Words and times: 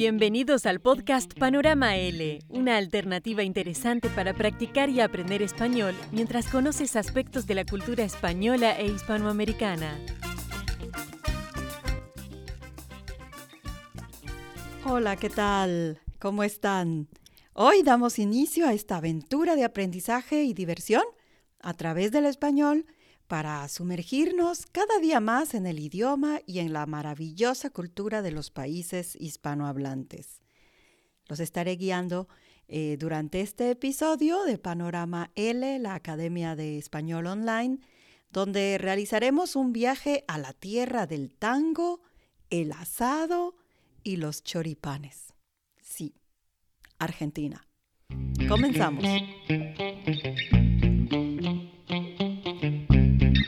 Bienvenidos 0.00 0.64
al 0.64 0.80
podcast 0.80 1.38
Panorama 1.38 1.94
L, 1.98 2.38
una 2.48 2.78
alternativa 2.78 3.42
interesante 3.42 4.08
para 4.08 4.32
practicar 4.32 4.88
y 4.88 5.02
aprender 5.02 5.42
español 5.42 5.94
mientras 6.10 6.48
conoces 6.48 6.96
aspectos 6.96 7.46
de 7.46 7.54
la 7.54 7.66
cultura 7.66 8.02
española 8.02 8.80
e 8.80 8.86
hispanoamericana. 8.86 9.98
Hola, 14.86 15.16
¿qué 15.16 15.28
tal? 15.28 16.00
¿Cómo 16.18 16.44
están? 16.44 17.08
Hoy 17.52 17.82
damos 17.82 18.18
inicio 18.18 18.66
a 18.66 18.72
esta 18.72 18.96
aventura 18.96 19.54
de 19.54 19.64
aprendizaje 19.64 20.44
y 20.44 20.54
diversión 20.54 21.04
a 21.60 21.74
través 21.74 22.10
del 22.10 22.24
español 22.24 22.86
para 23.30 23.68
sumergirnos 23.68 24.66
cada 24.72 24.98
día 24.98 25.20
más 25.20 25.54
en 25.54 25.64
el 25.68 25.78
idioma 25.78 26.40
y 26.46 26.58
en 26.58 26.72
la 26.72 26.84
maravillosa 26.86 27.70
cultura 27.70 28.22
de 28.22 28.32
los 28.32 28.50
países 28.50 29.14
hispanohablantes. 29.14 30.42
Los 31.28 31.38
estaré 31.38 31.76
guiando 31.76 32.26
eh, 32.66 32.96
durante 32.98 33.40
este 33.40 33.70
episodio 33.70 34.42
de 34.42 34.58
Panorama 34.58 35.30
L, 35.36 35.78
la 35.78 35.94
Academia 35.94 36.56
de 36.56 36.76
Español 36.76 37.28
Online, 37.28 37.78
donde 38.32 38.78
realizaremos 38.78 39.54
un 39.54 39.72
viaje 39.72 40.24
a 40.26 40.36
la 40.36 40.52
tierra 40.52 41.06
del 41.06 41.32
tango, 41.32 42.02
el 42.50 42.72
asado 42.72 43.54
y 44.02 44.16
los 44.16 44.42
choripanes. 44.42 45.34
Sí, 45.80 46.16
Argentina. 46.98 47.64
Comenzamos. 48.48 49.04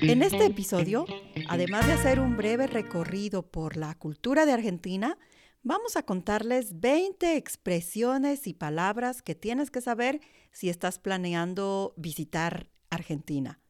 En 0.02 0.20
este 0.22 0.46
episodio, 0.46 1.06
además 1.48 1.86
de 1.86 1.92
hacer 1.92 2.18
un 2.18 2.36
breve 2.36 2.66
recorrido 2.66 3.42
por 3.42 3.76
la 3.76 3.94
cultura 3.94 4.44
de 4.44 4.52
Argentina, 4.52 5.16
vamos 5.62 5.96
a 5.96 6.02
contarles 6.02 6.80
20 6.80 7.36
expresiones 7.36 8.48
y 8.48 8.52
palabras 8.52 9.22
que 9.22 9.36
tienes 9.36 9.70
que 9.70 9.80
saber 9.80 10.20
si 10.50 10.68
estás 10.68 10.98
planeando 10.98 11.94
visitar 11.96 12.68
Argentina. 12.90 13.60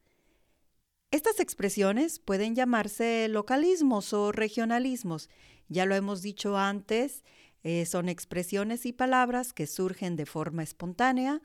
Estas 1.11 1.39
expresiones 1.39 2.17
pueden 2.17 2.55
llamarse 2.55 3.27
localismos 3.29 4.11
o 4.13 4.31
regionalismos. 4.31 5.29
Ya 5.69 5.85
lo 5.85 5.93
hemos 5.93 6.23
dicho 6.23 6.57
antes, 6.57 7.23
eh, 7.63 7.85
son 7.85 8.09
expresiones 8.09 8.87
y 8.87 8.91
palabras 8.91 9.53
que 9.53 9.67
surgen 9.67 10.15
de 10.15 10.25
forma 10.25 10.63
espontánea 10.63 11.43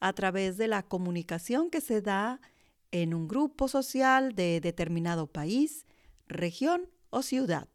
a 0.00 0.14
través 0.14 0.56
de 0.56 0.66
la 0.66 0.82
comunicación 0.82 1.68
que 1.68 1.82
se 1.82 2.00
da 2.00 2.40
en 2.92 3.14
un 3.14 3.28
grupo 3.28 3.68
social 3.68 4.34
de 4.34 4.60
determinado 4.60 5.26
país, 5.26 5.86
región 6.28 6.88
o 7.10 7.22
ciudad. 7.22 7.68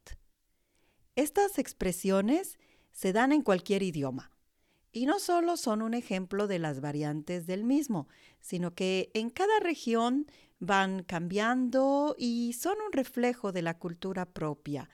Estas 1.15 1.59
expresiones 1.59 2.57
se 2.91 3.13
dan 3.13 3.31
en 3.31 3.41
cualquier 3.41 3.83
idioma 3.83 4.31
y 4.91 5.05
no 5.05 5.19
solo 5.19 5.57
son 5.57 5.81
un 5.81 5.93
ejemplo 5.93 6.47
de 6.47 6.59
las 6.59 6.79
variantes 6.79 7.47
del 7.47 7.65
mismo, 7.65 8.07
sino 8.39 8.73
que 8.73 9.11
en 9.13 9.29
cada 9.29 9.59
región 9.59 10.25
van 10.59 11.03
cambiando 11.03 12.15
y 12.17 12.53
son 12.53 12.77
un 12.85 12.93
reflejo 12.93 13.51
de 13.51 13.61
la 13.61 13.77
cultura 13.77 14.25
propia. 14.25 14.89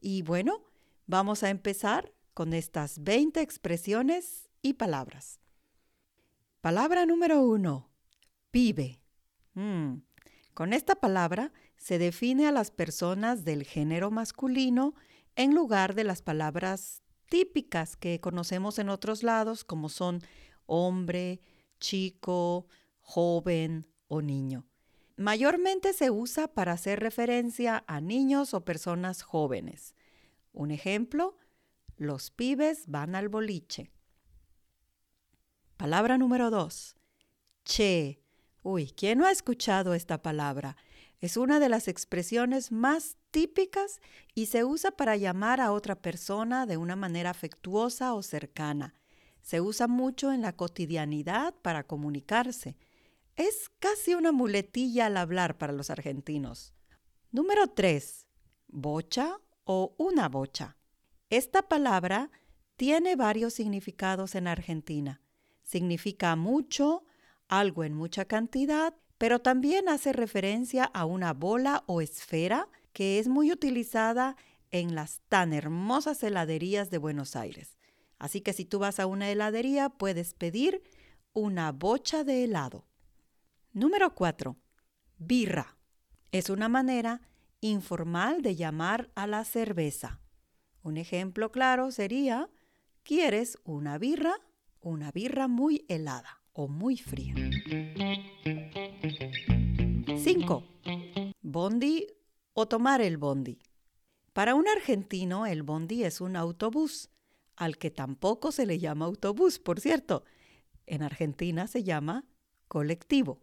Y 0.00 0.22
bueno, 0.22 0.62
vamos 1.06 1.42
a 1.42 1.50
empezar 1.50 2.14
con 2.32 2.54
estas 2.54 3.02
20 3.04 3.40
expresiones 3.40 4.48
y 4.62 4.74
palabras. 4.74 5.40
Palabra 6.60 7.04
número 7.04 7.42
uno, 7.42 7.90
pibe. 8.50 9.03
Mm. 9.54 10.02
Con 10.54 10.72
esta 10.72 10.94
palabra 10.94 11.52
se 11.76 11.98
define 11.98 12.46
a 12.46 12.52
las 12.52 12.70
personas 12.70 13.44
del 13.44 13.64
género 13.64 14.10
masculino 14.10 14.94
en 15.36 15.54
lugar 15.54 15.94
de 15.94 16.04
las 16.04 16.22
palabras 16.22 17.02
típicas 17.28 17.96
que 17.96 18.20
conocemos 18.20 18.78
en 18.78 18.88
otros 18.88 19.22
lados 19.22 19.64
como 19.64 19.88
son 19.88 20.22
hombre, 20.66 21.40
chico, 21.80 22.66
joven 23.00 23.86
o 24.08 24.22
niño. 24.22 24.66
Mayormente 25.16 25.92
se 25.92 26.10
usa 26.10 26.48
para 26.48 26.72
hacer 26.72 27.00
referencia 27.00 27.84
a 27.86 28.00
niños 28.00 28.54
o 28.54 28.64
personas 28.64 29.22
jóvenes. 29.22 29.94
Un 30.52 30.70
ejemplo, 30.70 31.36
los 31.96 32.30
pibes 32.30 32.86
van 32.88 33.14
al 33.14 33.28
boliche. 33.28 33.90
Palabra 35.76 36.18
número 36.18 36.50
dos, 36.50 36.96
che 37.64 38.23
Uy, 38.66 38.86
¿quién 38.96 39.18
no 39.18 39.26
ha 39.26 39.30
escuchado 39.30 39.92
esta 39.92 40.22
palabra? 40.22 40.78
Es 41.20 41.36
una 41.36 41.60
de 41.60 41.68
las 41.68 41.86
expresiones 41.86 42.72
más 42.72 43.18
típicas 43.30 44.00
y 44.34 44.46
se 44.46 44.64
usa 44.64 44.90
para 44.90 45.16
llamar 45.16 45.60
a 45.60 45.70
otra 45.70 46.00
persona 46.00 46.64
de 46.64 46.78
una 46.78 46.96
manera 46.96 47.28
afectuosa 47.28 48.14
o 48.14 48.22
cercana. 48.22 48.94
Se 49.42 49.60
usa 49.60 49.86
mucho 49.86 50.32
en 50.32 50.40
la 50.40 50.56
cotidianidad 50.56 51.54
para 51.60 51.86
comunicarse. 51.86 52.78
Es 53.36 53.70
casi 53.80 54.14
una 54.14 54.32
muletilla 54.32 55.06
al 55.06 55.18
hablar 55.18 55.58
para 55.58 55.74
los 55.74 55.90
argentinos. 55.90 56.72
Número 57.32 57.66
3. 57.66 58.26
Bocha 58.68 59.40
o 59.64 59.94
una 59.98 60.30
bocha. 60.30 60.78
Esta 61.28 61.68
palabra 61.68 62.30
tiene 62.76 63.14
varios 63.14 63.52
significados 63.52 64.34
en 64.34 64.48
Argentina. 64.48 65.20
Significa 65.64 66.34
mucho, 66.34 67.04
algo 67.48 67.84
en 67.84 67.94
mucha 67.94 68.24
cantidad, 68.24 68.94
pero 69.18 69.40
también 69.40 69.88
hace 69.88 70.12
referencia 70.12 70.84
a 70.84 71.04
una 71.04 71.32
bola 71.32 71.84
o 71.86 72.00
esfera 72.00 72.68
que 72.92 73.18
es 73.18 73.28
muy 73.28 73.52
utilizada 73.52 74.36
en 74.70 74.94
las 74.94 75.20
tan 75.28 75.52
hermosas 75.52 76.22
heladerías 76.22 76.90
de 76.90 76.98
Buenos 76.98 77.36
Aires. 77.36 77.76
Así 78.18 78.40
que 78.40 78.52
si 78.52 78.64
tú 78.64 78.78
vas 78.78 79.00
a 79.00 79.06
una 79.06 79.30
heladería 79.30 79.88
puedes 79.88 80.34
pedir 80.34 80.82
una 81.32 81.72
bocha 81.72 82.24
de 82.24 82.44
helado. 82.44 82.86
Número 83.72 84.14
4. 84.14 84.56
Birra. 85.18 85.76
Es 86.32 86.50
una 86.50 86.68
manera 86.68 87.20
informal 87.60 88.42
de 88.42 88.56
llamar 88.56 89.10
a 89.14 89.26
la 89.26 89.44
cerveza. 89.44 90.20
Un 90.82 90.96
ejemplo 90.96 91.50
claro 91.50 91.90
sería, 91.90 92.50
¿quieres 93.02 93.58
una 93.64 93.98
birra? 93.98 94.34
Una 94.80 95.10
birra 95.12 95.48
muy 95.48 95.84
helada 95.88 96.43
o 96.54 96.68
muy 96.68 96.96
fría. 96.96 97.34
5. 100.16 100.64
Bondi 101.42 102.06
o 102.54 102.66
tomar 102.66 103.02
el 103.02 103.18
bondi. 103.18 103.58
Para 104.32 104.54
un 104.54 104.66
argentino, 104.68 105.46
el 105.46 105.62
bondi 105.62 106.04
es 106.04 106.20
un 106.20 106.36
autobús, 106.36 107.10
al 107.56 107.76
que 107.76 107.90
tampoco 107.90 108.52
se 108.52 108.66
le 108.66 108.78
llama 108.78 109.04
autobús, 109.04 109.58
por 109.58 109.80
cierto. 109.80 110.24
En 110.86 111.02
Argentina 111.02 111.66
se 111.66 111.82
llama 111.84 112.24
colectivo. 112.68 113.40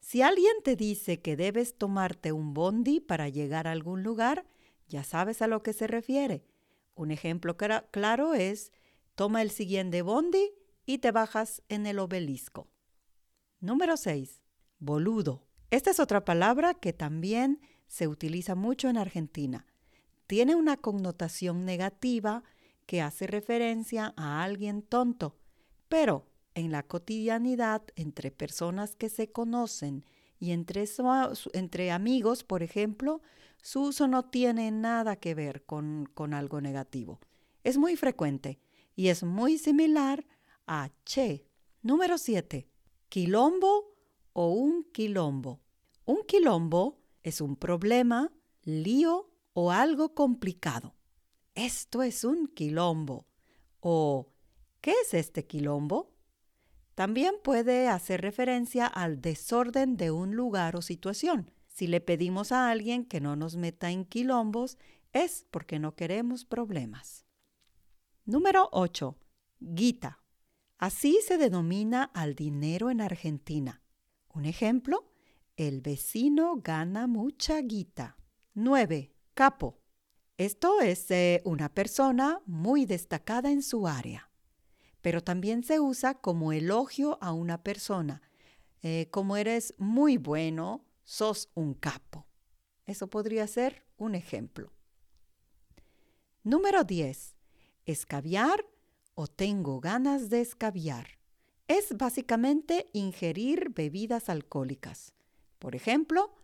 Si 0.00 0.22
alguien 0.22 0.54
te 0.62 0.76
dice 0.76 1.20
que 1.20 1.36
debes 1.36 1.76
tomarte 1.76 2.32
un 2.32 2.54
bondi 2.54 3.00
para 3.00 3.28
llegar 3.28 3.66
a 3.66 3.72
algún 3.72 4.02
lugar, 4.02 4.46
ya 4.88 5.02
sabes 5.02 5.40
a 5.40 5.46
lo 5.46 5.62
que 5.62 5.72
se 5.72 5.86
refiere. 5.86 6.44
Un 6.94 7.10
ejemplo 7.10 7.56
claro 7.56 8.34
es, 8.34 8.70
toma 9.14 9.42
el 9.42 9.50
siguiente 9.50 10.02
bondi 10.02 10.52
y 10.86 10.98
te 10.98 11.10
bajas 11.10 11.62
en 11.68 11.86
el 11.86 11.98
obelisco. 11.98 12.68
Número 13.60 13.96
6. 13.96 14.42
Boludo. 14.78 15.46
Esta 15.70 15.90
es 15.90 16.00
otra 16.00 16.24
palabra 16.24 16.74
que 16.74 16.92
también 16.92 17.60
se 17.86 18.08
utiliza 18.08 18.54
mucho 18.54 18.88
en 18.88 18.96
Argentina. 18.96 19.66
Tiene 20.26 20.54
una 20.54 20.76
connotación 20.76 21.64
negativa 21.64 22.42
que 22.86 23.02
hace 23.02 23.26
referencia 23.26 24.14
a 24.16 24.42
alguien 24.42 24.82
tonto, 24.82 25.36
pero 25.88 26.26
en 26.54 26.70
la 26.70 26.82
cotidianidad 26.82 27.82
entre 27.96 28.30
personas 28.30 28.94
que 28.96 29.08
se 29.08 29.32
conocen 29.32 30.04
y 30.38 30.52
entre, 30.52 30.84
entre 31.52 31.90
amigos, 31.90 32.44
por 32.44 32.62
ejemplo, 32.62 33.22
su 33.62 33.82
uso 33.82 34.06
no 34.08 34.24
tiene 34.24 34.70
nada 34.70 35.16
que 35.16 35.34
ver 35.34 35.64
con, 35.64 36.08
con 36.14 36.34
algo 36.34 36.60
negativo. 36.60 37.20
Es 37.62 37.78
muy 37.78 37.96
frecuente 37.96 38.58
y 38.94 39.08
es 39.08 39.22
muy 39.22 39.58
similar 39.58 40.26
H. 40.66 41.46
Número 41.82 42.18
7. 42.18 42.68
Quilombo 43.08 43.96
o 44.32 44.48
un 44.48 44.84
quilombo. 44.92 45.60
Un 46.04 46.24
quilombo 46.26 47.02
es 47.22 47.40
un 47.40 47.56
problema, 47.56 48.32
lío 48.62 49.30
o 49.52 49.70
algo 49.70 50.14
complicado. 50.14 50.94
Esto 51.54 52.02
es 52.02 52.24
un 52.24 52.48
quilombo. 52.48 53.26
O 53.80 54.32
¿qué 54.80 54.94
es 55.02 55.14
este 55.14 55.46
quilombo? 55.46 56.14
También 56.94 57.34
puede 57.42 57.88
hacer 57.88 58.20
referencia 58.20 58.86
al 58.86 59.20
desorden 59.20 59.96
de 59.96 60.10
un 60.10 60.34
lugar 60.34 60.76
o 60.76 60.82
situación. 60.82 61.50
Si 61.66 61.86
le 61.86 62.00
pedimos 62.00 62.52
a 62.52 62.70
alguien 62.70 63.04
que 63.04 63.20
no 63.20 63.36
nos 63.36 63.56
meta 63.56 63.90
en 63.90 64.04
quilombos, 64.04 64.78
es 65.12 65.46
porque 65.50 65.78
no 65.78 65.96
queremos 65.96 66.44
problemas. 66.44 67.26
Número 68.24 68.68
8. 68.72 69.16
Guita. 69.60 70.23
Así 70.84 71.18
se 71.26 71.38
denomina 71.38 72.10
al 72.12 72.34
dinero 72.34 72.90
en 72.90 73.00
Argentina. 73.00 73.80
Un 74.34 74.44
ejemplo, 74.44 75.10
el 75.56 75.80
vecino 75.80 76.60
gana 76.62 77.06
mucha 77.06 77.58
guita. 77.62 78.18
9. 78.52 79.14
Capo. 79.32 79.80
Esto 80.36 80.82
es 80.82 81.10
eh, 81.10 81.40
una 81.46 81.72
persona 81.72 82.42
muy 82.44 82.84
destacada 82.84 83.50
en 83.50 83.62
su 83.62 83.88
área, 83.88 84.30
pero 85.00 85.24
también 85.24 85.62
se 85.62 85.80
usa 85.80 86.20
como 86.20 86.52
elogio 86.52 87.16
a 87.22 87.32
una 87.32 87.62
persona, 87.62 88.20
eh, 88.82 89.08
como 89.10 89.38
eres 89.38 89.74
muy 89.78 90.18
bueno, 90.18 90.84
sos 91.02 91.48
un 91.54 91.72
capo. 91.72 92.26
Eso 92.84 93.08
podría 93.08 93.46
ser 93.46 93.86
un 93.96 94.14
ejemplo. 94.14 94.70
Número 96.42 96.84
10. 96.84 97.36
Escabiar 97.86 98.66
o 99.14 99.26
tengo 99.26 99.80
ganas 99.80 100.30
de 100.30 100.40
escabiar. 100.40 101.18
Es 101.68 101.96
básicamente 101.96 102.90
ingerir 102.92 103.70
bebidas 103.70 104.28
alcohólicas. 104.28 105.14
Por 105.58 105.74
ejemplo, 105.74 106.34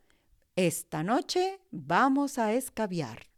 esta 0.57 1.03
noche 1.03 1.61
vamos 1.71 2.39
a 2.39 2.53
escabiar. 2.53 3.31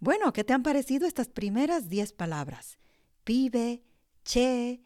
Bueno, 0.00 0.32
¿qué 0.32 0.44
te 0.44 0.52
han 0.52 0.62
parecido 0.62 1.06
estas 1.06 1.28
primeras 1.28 1.88
10 1.88 2.12
palabras? 2.12 2.78
Pibe, 3.24 3.84
che, 4.22 4.84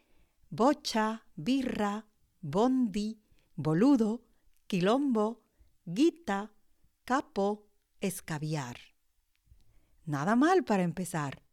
bocha, 0.49 1.25
birra, 1.35 2.05
bondi, 2.41 3.19
boludo, 3.55 4.23
quilombo, 4.67 5.43
guita, 5.85 6.53
capo, 7.03 7.67
escabiar. 7.99 8.77
Nada 10.05 10.35
mal 10.35 10.63
para 10.63 10.83
empezar. 10.83 11.48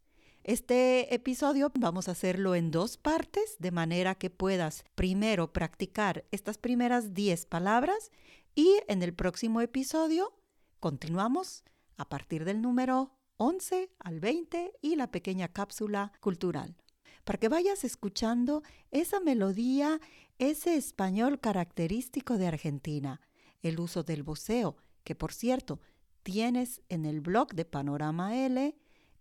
Este 0.47 1.13
episodio 1.13 1.73
vamos 1.75 2.07
a 2.07 2.13
hacerlo 2.13 2.55
en 2.55 2.71
dos 2.71 2.99
partes, 2.99 3.57
de 3.59 3.73
manera 3.73 4.15
que 4.15 4.31
puedas 4.31 4.85
primero 4.95 5.53
practicar 5.53 6.25
estas 6.31 6.57
primeras 6.57 7.15
10 7.15 7.47
palabras 7.47 8.13
y 8.55 8.79
en 8.87 9.03
el 9.03 9.13
próximo 9.13 9.61
episodio 9.61 10.33
continuamos 10.79 11.65
a 11.97 12.09
partir 12.09 12.45
del 12.45 12.63
número 12.63 13.11
11 13.39 13.91
al 13.99 14.21
20 14.21 14.75
y 14.83 14.95
la 14.95 15.11
pequeña 15.11 15.49
cápsula 15.49 16.13
cultural. 16.21 16.77
Para 17.25 17.41
que 17.41 17.49
vayas 17.49 17.83
escuchando 17.83 18.63
esa 18.93 19.19
melodía, 19.19 20.01
ese 20.39 20.77
español 20.77 21.41
característico 21.41 22.39
de 22.39 22.47
Argentina, 22.47 23.21
el 23.63 23.81
uso 23.81 24.05
del 24.05 24.23
voceo, 24.23 24.77
que 25.03 25.17
por 25.17 25.33
cierto 25.33 25.81
tienes 26.23 26.83
en 26.89 27.05
el 27.05 27.21
blog 27.21 27.53
de 27.53 27.65
Panorama 27.65 28.37
L 28.37 28.77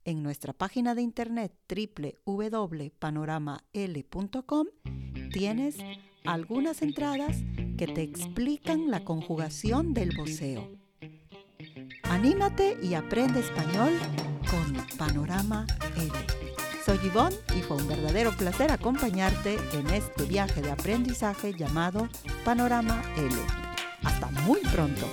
en 0.05 0.23
nuestra 0.23 0.53
página 0.53 0.95
de 0.95 1.01
internet 1.01 1.51
www.panoramal.com 2.25 4.67
tienes 5.33 5.75
algunas 6.23 6.81
entradas 6.81 7.35
que 7.77 7.87
te 7.87 8.03
explican 8.03 8.89
la 8.89 9.03
conjugación 9.03 9.93
del 9.93 10.15
voceo. 10.15 10.71
Anímate 12.03 12.77
y 12.81 12.93
aprende 12.93 13.41
español 13.41 13.91
con 14.49 14.73
Panorama 14.97 15.67
L. 15.97 16.13
Soy 16.85 16.99
Yvonne 16.99 17.35
y 17.57 17.61
fue 17.61 17.77
un 17.77 17.87
verdadero 17.87 18.31
placer 18.37 18.71
acompañarte 18.71 19.57
en 19.73 19.87
este 19.87 20.25
viaje 20.25 20.61
de 20.61 20.69
aprendizaje 20.71 21.53
llamado 21.53 22.07
Panorama 22.43 23.01
L. 23.17 23.35
Hasta 24.03 24.29
muy 24.43 24.59
pronto. 24.71 25.07